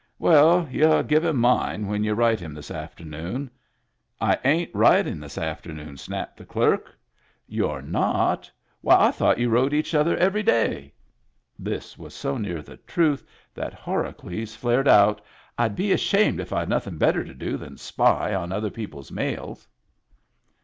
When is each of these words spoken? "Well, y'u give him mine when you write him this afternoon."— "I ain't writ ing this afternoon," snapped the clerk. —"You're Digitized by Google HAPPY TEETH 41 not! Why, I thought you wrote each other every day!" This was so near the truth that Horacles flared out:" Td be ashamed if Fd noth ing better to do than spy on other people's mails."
"Well, 0.17 0.67
y'u 0.71 1.03
give 1.03 1.23
him 1.23 1.37
mine 1.37 1.85
when 1.85 2.03
you 2.03 2.15
write 2.15 2.39
him 2.39 2.55
this 2.55 2.71
afternoon."— 2.71 3.51
"I 4.19 4.39
ain't 4.43 4.73
writ 4.73 5.05
ing 5.05 5.19
this 5.19 5.37
afternoon," 5.37 5.95
snapped 5.95 6.37
the 6.37 6.43
clerk. 6.45 6.89
—"You're 7.47 7.83
Digitized 7.83 7.85
by 7.85 7.85
Google 7.85 8.09
HAPPY 8.09 8.41
TEETH 8.41 8.51
41 8.51 8.51
not! 8.91 8.99
Why, 8.99 9.05
I 9.07 9.11
thought 9.11 9.37
you 9.37 9.49
wrote 9.49 9.73
each 9.75 9.93
other 9.93 10.17
every 10.17 10.41
day!" 10.41 10.93
This 11.59 11.99
was 11.99 12.15
so 12.15 12.37
near 12.39 12.63
the 12.63 12.77
truth 12.77 13.23
that 13.53 13.77
Horacles 13.79 14.55
flared 14.55 14.87
out:" 14.87 15.21
Td 15.59 15.75
be 15.75 15.91
ashamed 15.91 16.39
if 16.39 16.49
Fd 16.49 16.67
noth 16.69 16.87
ing 16.87 16.97
better 16.97 17.23
to 17.23 17.35
do 17.35 17.55
than 17.57 17.77
spy 17.77 18.33
on 18.33 18.51
other 18.51 18.71
people's 18.71 19.11
mails." 19.11 19.67